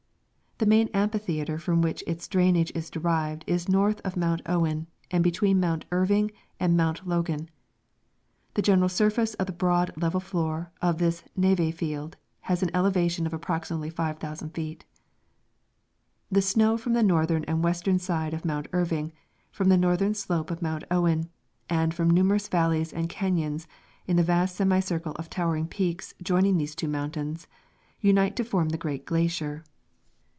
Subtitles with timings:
[0.57, 5.23] The main amphitheatre from which its drainage is derived is north of Mount Owen and
[5.23, 7.49] between Mount Irving and Mount Logan.
[8.53, 13.25] The general surface of the broad level floor of this neve field has an elevation
[13.25, 14.85] of approxi mately 5,000 feet.
[16.31, 19.13] The snow from the northern and western sides of Mount Irving,
[19.49, 21.31] from the northern slope of Mount Owen,
[21.71, 23.67] and from numerous valleys and canons
[24.05, 27.47] in the vast semicircle of towering peaks joining these two mountains,
[27.99, 29.63] unite to form the great glacier.